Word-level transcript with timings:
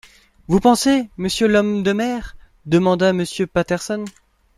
Vous 0.47 0.59
pensez, 0.59 1.11
monsieur 1.17 1.47
l’homme 1.47 1.83
de 1.83 1.93
mer?… 1.93 2.35
demanda 2.65 3.13
Monsieur 3.13 3.45
Patterson. 3.45 4.03